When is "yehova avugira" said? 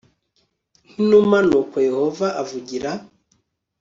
1.87-2.89